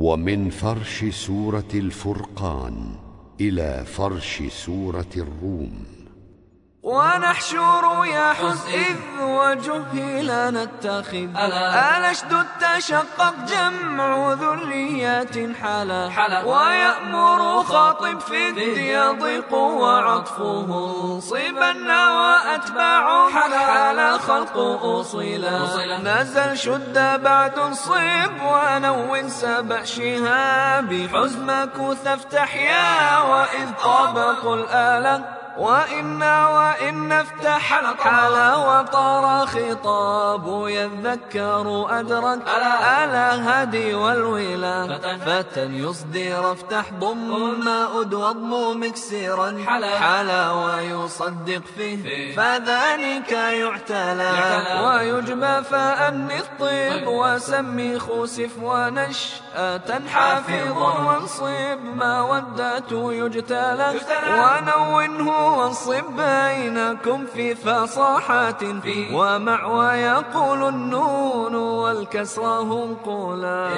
ومن 0.00 0.50
فرش 0.50 1.04
سورة 1.04 1.68
الفرقان 1.74 2.74
إلى 3.40 3.84
فرش 3.84 4.42
سورة 4.48 5.12
الروم. 5.16 5.99
ونحشر 6.90 7.84
يا 8.04 8.32
حز 8.32 8.62
إذ 8.68 8.98
وجهل 9.20 10.30
نتخذ. 10.56 11.30
ألشد 11.36 12.32
التشقق 12.32 13.34
جمع 13.48 14.32
ذريات 14.32 15.36
حلا, 15.62 16.00
ويأمر 16.44 17.62
خاطب 17.62 18.18
فد 18.18 18.58
يضيق 18.76 19.52
وعطفه. 19.54 20.70
صبا 21.20 21.72
وأتباع 22.16 23.28
حلا. 23.30 24.18
خلق 24.18 24.56
أصيلا. 24.82 25.58
نزل 26.04 26.58
شد 26.58 26.96
بعد 27.22 27.72
صب 27.72 28.36
ونون 28.52 29.28
سبع 29.28 29.84
شهاب. 29.84 31.08
حزمك 31.14 31.76
ثفتح 32.04 32.56
يا 32.56 33.20
وإذ 33.20 33.68
طابق 33.82 34.52
الآلة. 34.52 35.39
وإنا 35.58 36.48
وإن 36.48 37.12
افتح 37.12 37.78
الحلا 37.78 38.56
وطار 38.56 39.46
خطاب 39.46 40.68
يذكر 40.68 41.86
أدرك 41.90 42.38
ألا 43.02 43.62
هدي 43.62 43.94
والولا 43.94 44.98
فتى 45.26 45.64
يصدر 45.64 46.52
افتح 46.52 46.84
ضم 47.00 47.68
أد 47.68 48.14
واضم 48.14 48.82
مكسرا. 48.82 49.64
حلا 50.00 50.50
ويصدق 50.52 51.62
فيه. 51.76 52.36
فذلك 52.36 53.32
يعتلى 53.32 54.32
ويجمى 54.84 55.62
فأني 55.70 56.38
الطيب 56.38 57.06
وسمي 57.06 57.98
خوسف 57.98 58.50
ونشأة 58.62 60.00
حافظا 60.08 60.92
وانصب 61.06 61.78
ما 61.94 62.20
يجتلى. 62.92 63.94
ونونه 64.30 65.49
وانصب 65.58 66.04
بينكم 66.16 67.26
في 67.26 67.54
فصاحة 67.54 68.62
ومع 69.12 69.66
ويقول 69.66 70.68
النون 70.68 71.54
والكسر 71.54 72.60
هم 72.60 72.94
قولا. 73.04 73.68